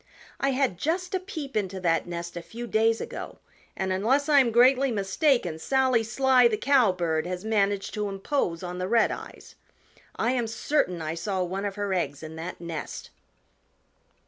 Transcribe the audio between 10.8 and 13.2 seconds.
I saw one of her eggs in that nest."